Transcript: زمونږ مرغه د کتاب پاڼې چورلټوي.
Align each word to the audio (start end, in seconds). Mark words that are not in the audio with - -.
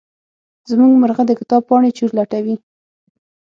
زمونږ 0.69 0.93
مرغه 1.01 1.23
د 1.27 1.31
کتاب 1.39 1.61
پاڼې 1.69 1.89
چورلټوي. 1.97 2.55